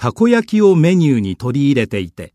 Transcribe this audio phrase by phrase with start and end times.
[0.00, 2.32] たこ焼きをメニューに取り入れていて